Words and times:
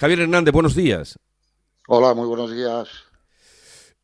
Javier 0.00 0.20
Hernández, 0.20 0.54
buenos 0.54 0.74
días. 0.74 1.18
Hola, 1.86 2.14
muy 2.14 2.26
buenos 2.26 2.50
días. 2.50 2.88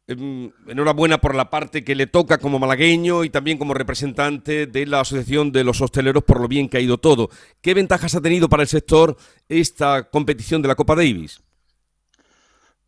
Em, 0.06 0.52
enhorabuena 0.66 1.22
por 1.22 1.34
la 1.34 1.48
parte 1.48 1.84
que 1.84 1.94
le 1.94 2.06
toca 2.06 2.36
como 2.36 2.58
malagueño 2.58 3.24
y 3.24 3.30
también 3.30 3.56
como 3.56 3.72
representante 3.72 4.66
de 4.66 4.84
la 4.84 5.00
Asociación 5.00 5.52
de 5.52 5.64
los 5.64 5.80
Hosteleros 5.80 6.22
por 6.22 6.38
lo 6.38 6.48
bien 6.48 6.68
que 6.68 6.76
ha 6.76 6.80
ido 6.80 6.98
todo. 6.98 7.30
¿Qué 7.62 7.72
ventajas 7.72 8.14
ha 8.14 8.20
tenido 8.20 8.46
para 8.46 8.62
el 8.62 8.68
sector 8.68 9.16
esta 9.48 10.10
competición 10.10 10.60
de 10.60 10.68
la 10.68 10.74
Copa 10.74 10.94
Davis? 10.94 11.40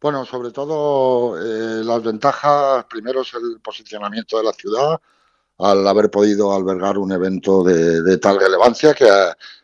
Bueno, 0.03 0.27
sobre 0.27 0.51
todo 0.51 1.39
eh, 1.39 1.83
las 1.83 2.03
ventajas, 2.03 2.85
primero 2.91 3.23
es 3.23 3.33
el 3.33 3.59
posicionamiento 3.63 4.37
de 4.37 4.45
la 4.45 4.53
ciudad 4.53 5.01
al 5.57 5.89
haber 5.89 6.11
podido 6.11 6.55
albergar 6.55 6.99
un 6.99 7.11
evento 7.11 7.65
de, 7.65 8.19
tal 8.19 8.39
relevancia 8.39 8.93
que, 8.93 9.09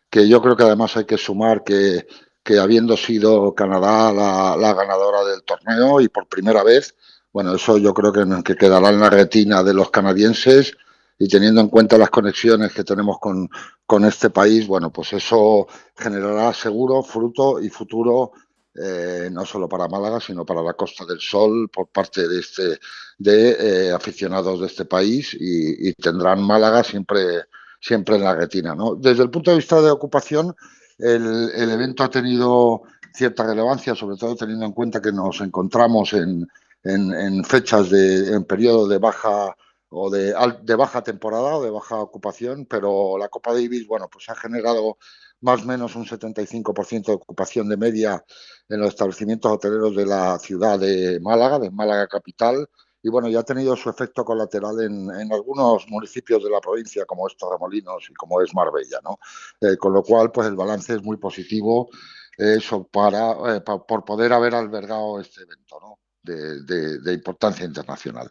que, 0.09 0.27
yo 0.27 0.41
creo 0.41 0.57
que 0.57 0.63
además 0.63 0.97
hay 0.97 1.05
que 1.05 1.19
sumar 1.19 1.63
que, 1.63 2.07
que 2.45 2.59
habiendo 2.59 2.97
sido 2.97 3.55
Canadá 3.55 4.13
la, 4.13 4.57
la 4.57 4.75
ganadora 4.75 5.25
del 5.25 5.43
torneo 5.43 6.01
y 6.01 6.09
por 6.09 6.29
primera 6.29 6.63
vez 6.63 6.95
bueno, 7.35 7.53
eso 7.57 7.79
yo 7.79 7.93
creo 7.93 8.13
que, 8.13 8.55
quedará 8.55 8.91
en 8.91 9.01
la 9.01 9.11
retina 9.11 9.65
de 9.65 9.75
los 9.75 9.91
canadienses 9.91 10.77
y 11.19 11.27
teniendo 11.27 11.61
en 11.61 11.69
cuenta 11.69 11.99
las 11.99 12.11
conexiones 12.11 12.73
que 12.73 12.85
tenemos 12.85 13.19
con, 13.19 13.51
con 13.85 14.05
este 14.05 14.31
país, 14.31 14.69
bueno, 14.69 14.93
pues 14.93 15.15
eso 15.15 15.67
generará 15.97 16.55
seguro 16.55 17.03
fruto 17.03 17.61
y 17.61 17.71
futuro 17.71 18.31
eh, 18.77 19.31
no 19.33 19.45
solo 19.45 19.69
para 19.69 19.89
Málaga, 19.89 20.21
sino 20.21 20.47
para 20.47 20.63
la 20.63 20.75
Costa 20.75 21.05
del 21.05 21.19
Sol 21.19 21.69
por 21.71 21.89
parte 21.89 22.29
de 22.29 22.39
este 22.39 22.79
de 23.19 23.89
eh, 23.89 23.93
aficionados 23.93 24.61
de 24.61 24.67
este 24.67 24.85
país 24.85 25.37
y, 25.39 25.93
tendrán 25.95 26.41
Málaga 26.41 26.85
siempre 26.85 27.47
siempre 27.81 28.15
en 28.15 28.23
la 28.23 28.37
retina. 28.37 28.77
¿no? 28.77 28.95
Desde 28.95 29.25
el 29.25 29.31
punto 29.31 29.51
de 29.51 29.57
vista 29.57 29.83
de 29.83 29.91
ocupación, 29.91 30.55
el, 30.99 31.71
evento 31.71 32.05
ha 32.05 32.11
tenido 32.11 32.83
cierta 33.13 33.45
relevancia, 33.45 33.95
sobre 33.95 34.17
todo 34.17 34.37
teniendo 34.37 34.67
en 34.67 34.73
cuenta 34.73 35.01
que 35.01 35.13
nos 35.13 35.41
encontramos 35.41 36.13
en, 36.13 36.47
en, 36.83 37.45
fechas 37.45 37.91
de 37.91 38.35
en 38.35 38.45
periodo 38.45 38.89
de 38.89 38.99
baja 38.99 39.57
o 39.91 40.11
de, 40.11 40.35
de, 40.63 40.75
baja 40.75 41.03
temporada 41.03 41.57
o 41.57 41.63
de 41.63 41.71
baja 41.71 42.01
ocupación, 42.01 42.67
pero 42.67 43.17
la 43.17 43.29
Copa 43.29 43.53
Davis, 43.53 43.87
bueno, 43.87 44.09
pues 44.11 44.29
ha 44.29 44.35
generado 44.35 44.99
más 45.41 45.63
o 45.63 45.67
menos 45.67 45.95
un 45.95 46.05
75% 46.05 47.07
de 47.07 47.13
ocupación 47.13 47.69
de 47.69 47.77
media 47.77 48.25
en 48.69 48.81
los 48.81 48.89
establecimientos 48.89 49.53
hoteleros 49.53 49.95
de 49.95 50.07
la 50.07 50.39
ciudad 50.39 50.79
de 50.79 51.21
Málaga, 51.21 51.59
de 51.59 51.71
Málaga 51.71 52.09
capital, 52.09 52.69
y 53.05 53.11
bueno, 53.11 53.29
ya 53.29 53.41
ha 53.41 53.45
tenido 53.45 53.77
su 53.77 53.91
efecto 53.91 54.25
colateral 54.25 54.81
en, 54.81 55.11
en 55.11 55.31
algunos 55.31 55.87
municipios 55.89 56.43
de 56.43 56.49
la 56.49 56.59
provincia, 56.59 57.05
como 57.05 57.29
es 57.29 57.37
Torremolinos 57.37 58.09
y 58.11 58.15
como 58.15 58.41
es 58.41 58.55
Marbella, 58.55 58.99
¿no? 59.05 59.19
Eh, 59.61 59.77
con 59.77 59.93
lo 59.93 60.03
cual, 60.03 60.33
pues 60.33 60.49
el 60.49 60.57
balance 60.57 60.95
es 60.95 61.03
muy 61.03 61.19
positivo 61.19 61.91
eso 62.37 62.85
para, 62.85 63.57
eh, 63.57 63.61
por 63.61 64.05
poder 64.05 64.33
haber 64.33 64.55
albergado 64.55 65.21
este 65.21 65.43
evento, 65.43 65.79
¿no? 65.81 65.99
de, 66.23 67.13
importancia 67.13 67.67
internacional. 67.67 68.31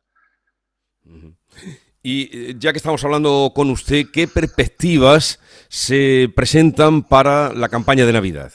Y 2.01 2.49
eh, 2.49 2.55
ya 2.57 2.71
que 2.71 2.77
estamos 2.77 3.03
hablando 3.03 3.51
con 3.55 3.69
usted, 3.69 4.07
¿qué 4.11 4.27
perspectivas 4.27 5.39
se 5.69 6.31
presentan 6.35 7.03
para 7.03 7.53
la 7.53 7.69
campaña 7.69 8.07
de 8.07 8.13
Navidad? 8.13 8.51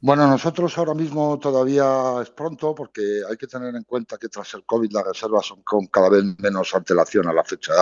Bueno, 0.00 0.28
nosotros 0.28 0.78
ahora 0.78 0.94
mismo 0.94 1.38
todavía 1.38 2.22
es 2.22 2.30
pronto 2.30 2.74
porque 2.74 3.22
hay 3.28 3.36
que 3.36 3.48
tener 3.48 3.74
en 3.74 3.82
cuenta 3.82 4.16
que 4.16 4.28
tras 4.28 4.54
el 4.54 4.64
COVID 4.64 4.92
las 4.92 5.06
reservas 5.06 5.46
son 5.46 5.62
con 5.62 5.86
cada 5.86 6.08
vez 6.08 6.22
menos 6.38 6.74
antelación 6.74 7.26
a 7.26 7.32
la 7.32 7.42
fecha, 7.42 7.72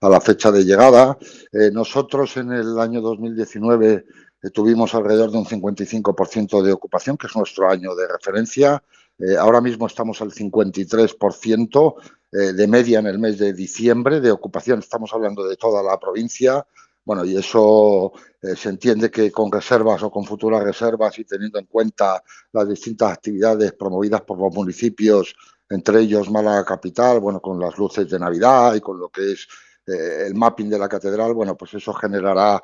a 0.00 0.08
la 0.08 0.20
fecha 0.20 0.52
de 0.52 0.64
llegada. 0.64 1.18
Eh, 1.52 1.70
nosotros 1.72 2.36
en 2.36 2.52
el 2.52 2.78
año 2.78 3.00
2019 3.00 4.04
eh, 4.42 4.50
tuvimos 4.50 4.94
alrededor 4.94 5.30
de 5.30 5.38
un 5.38 5.46
55% 5.46 6.62
de 6.62 6.72
ocupación, 6.72 7.16
que 7.16 7.26
es 7.26 7.36
nuestro 7.36 7.68
año 7.68 7.94
de 7.94 8.06
referencia. 8.06 8.82
Eh, 9.18 9.36
ahora 9.36 9.60
mismo 9.60 9.86
estamos 9.86 10.20
al 10.20 10.30
53% 10.30 11.94
eh, 12.32 12.52
de 12.52 12.68
media 12.68 12.98
en 12.98 13.06
el 13.06 13.18
mes 13.18 13.38
de 13.38 13.52
diciembre 13.52 14.20
de 14.20 14.30
ocupación. 14.30 14.78
Estamos 14.80 15.12
hablando 15.14 15.46
de 15.46 15.56
toda 15.56 15.82
la 15.82 15.98
provincia. 15.98 16.66
Bueno, 17.06 17.24
y 17.24 17.36
eso 17.36 18.12
eh, 18.42 18.56
se 18.56 18.68
entiende 18.68 19.12
que 19.12 19.30
con 19.30 19.50
reservas 19.50 20.02
o 20.02 20.10
con 20.10 20.24
futuras 20.24 20.64
reservas 20.64 21.16
y 21.20 21.24
teniendo 21.24 21.60
en 21.60 21.66
cuenta 21.66 22.20
las 22.52 22.68
distintas 22.68 23.12
actividades 23.12 23.74
promovidas 23.74 24.22
por 24.22 24.40
los 24.40 24.52
municipios, 24.52 25.36
entre 25.70 26.00
ellos 26.00 26.28
Málaga 26.28 26.64
Capital, 26.64 27.20
bueno, 27.20 27.40
con 27.40 27.60
las 27.60 27.78
luces 27.78 28.10
de 28.10 28.18
Navidad 28.18 28.74
y 28.74 28.80
con 28.80 28.98
lo 28.98 29.08
que 29.08 29.32
es 29.32 29.46
el 29.86 30.34
mapping 30.34 30.68
de 30.68 30.80
la 30.80 30.88
catedral, 30.88 31.32
bueno, 31.32 31.56
pues 31.56 31.74
eso 31.74 31.92
generará 31.94 32.60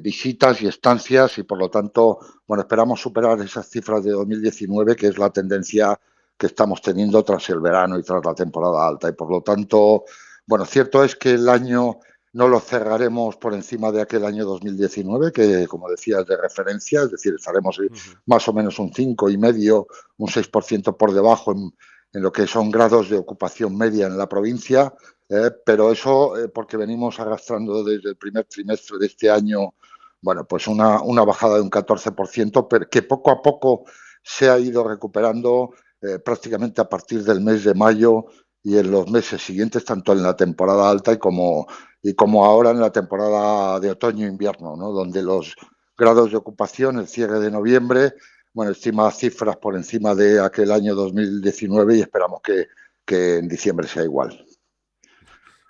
visitas 0.00 0.62
y 0.62 0.66
estancias 0.66 1.36
y 1.36 1.42
por 1.42 1.58
lo 1.58 1.68
tanto, 1.68 2.18
bueno, 2.46 2.62
esperamos 2.62 3.02
superar 3.02 3.38
esas 3.42 3.68
cifras 3.68 4.02
de 4.02 4.12
2019, 4.12 4.96
que 4.96 5.08
es 5.08 5.18
la 5.18 5.28
tendencia 5.28 6.00
que 6.38 6.46
estamos 6.46 6.80
teniendo 6.80 7.22
tras 7.22 7.50
el 7.50 7.60
verano 7.60 7.98
y 7.98 8.02
tras 8.02 8.24
la 8.24 8.34
temporada 8.34 8.88
alta. 8.88 9.10
Y 9.10 9.12
por 9.12 9.30
lo 9.30 9.42
tanto, 9.42 10.04
bueno, 10.46 10.64
cierto 10.64 11.04
es 11.04 11.16
que 11.16 11.32
el 11.32 11.50
año 11.50 11.98
no 12.34 12.48
lo 12.48 12.60
cerraremos 12.60 13.36
por 13.36 13.54
encima 13.54 13.90
de 13.90 14.02
aquel 14.02 14.24
año 14.24 14.44
2019, 14.44 15.32
que 15.32 15.66
como 15.66 15.88
decía 15.88 16.20
es 16.20 16.26
de 16.26 16.36
referencia, 16.36 17.02
es 17.02 17.10
decir, 17.12 17.34
estaremos 17.34 17.80
más 18.26 18.46
o 18.48 18.52
menos 18.52 18.78
un 18.78 18.92
5,5, 18.92 19.86
un 20.18 20.28
6% 20.28 20.96
por 20.96 21.12
debajo 21.12 21.52
en, 21.52 21.72
en 22.12 22.22
lo 22.22 22.32
que 22.32 22.46
son 22.46 22.70
grados 22.70 23.10
de 23.10 23.18
ocupación 23.18 23.76
media 23.76 24.06
en 24.06 24.16
la 24.16 24.28
provincia, 24.28 24.94
eh, 25.28 25.50
pero 25.64 25.90
eso 25.90 26.36
eh, 26.38 26.48
porque 26.48 26.76
venimos 26.76 27.18
arrastrando 27.18 27.82
desde 27.82 28.10
el 28.10 28.16
primer 28.16 28.44
trimestre 28.44 28.98
de 28.98 29.06
este 29.06 29.30
año, 29.30 29.74
bueno, 30.20 30.44
pues 30.44 30.66
una, 30.68 31.02
una 31.02 31.24
bajada 31.24 31.56
de 31.56 31.62
un 31.62 31.70
14%, 31.70 32.66
pero 32.68 32.88
que 32.88 33.02
poco 33.02 33.30
a 33.30 33.42
poco 33.42 33.84
se 34.22 34.48
ha 34.48 34.58
ido 34.58 34.86
recuperando 34.86 35.70
eh, 36.00 36.18
prácticamente 36.18 36.80
a 36.80 36.88
partir 36.88 37.24
del 37.24 37.40
mes 37.40 37.64
de 37.64 37.74
mayo 37.74 38.26
y 38.62 38.78
en 38.78 38.90
los 38.90 39.10
meses 39.10 39.42
siguientes, 39.42 39.84
tanto 39.84 40.12
en 40.12 40.22
la 40.22 40.36
temporada 40.36 40.88
alta 40.88 41.12
y 41.12 41.18
como, 41.18 41.66
y 42.04 42.14
como 42.14 42.44
ahora 42.44 42.70
en 42.70 42.80
la 42.80 42.92
temporada 42.92 43.80
de 43.80 43.90
otoño-invierno, 43.90 44.76
¿no? 44.76 44.92
donde 44.92 45.22
los 45.22 45.56
grados 45.98 46.30
de 46.30 46.36
ocupación, 46.36 46.98
el 46.98 47.08
cierre 47.08 47.40
de 47.40 47.50
noviembre, 47.50 48.12
bueno, 48.52 48.70
estima 48.70 49.10
cifras 49.10 49.56
por 49.56 49.74
encima 49.74 50.14
de 50.14 50.40
aquel 50.40 50.70
año 50.70 50.94
2019 50.94 51.96
y 51.96 52.00
esperamos 52.02 52.40
que 52.42 53.38
en 53.38 53.48
diciembre 53.48 53.88
sea 53.88 54.04
igual. 54.04 54.44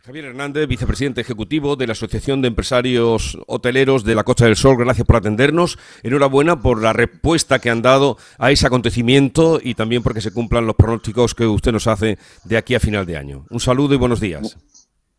Javier 0.04 0.26
Hernández, 0.26 0.68
vicepresidente 0.68 1.22
ejecutivo 1.22 1.76
de 1.76 1.86
la 1.86 1.92
Asociación 1.92 2.42
de 2.42 2.48
Empresarios 2.48 3.38
Hoteleros 3.46 4.04
de 4.04 4.14
la 4.14 4.22
Costa 4.22 4.44
del 4.44 4.54
Sol, 4.54 4.76
gracias 4.76 5.06
por 5.06 5.16
atendernos. 5.16 5.78
Enhorabuena 6.02 6.60
por 6.60 6.82
la 6.82 6.92
respuesta 6.92 7.58
que 7.58 7.70
han 7.70 7.80
dado 7.80 8.18
a 8.36 8.50
ese 8.50 8.66
acontecimiento 8.66 9.60
y 9.62 9.72
también 9.72 10.02
porque 10.02 10.20
se 10.20 10.30
cumplan 10.30 10.66
los 10.66 10.76
pronósticos 10.76 11.34
que 11.34 11.46
usted 11.46 11.72
nos 11.72 11.86
hace 11.86 12.18
de 12.44 12.58
aquí 12.58 12.74
a 12.74 12.80
final 12.80 13.06
de 13.06 13.16
año. 13.16 13.46
Un 13.48 13.60
saludo 13.60 13.94
y 13.94 13.96
buenos 13.96 14.20
días. 14.20 14.58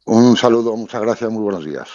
Un 0.07 0.35
saludo, 0.35 0.75
muchas 0.75 1.01
gracias, 1.01 1.31
muy 1.31 1.43
buenos 1.43 1.63
días. 1.63 1.89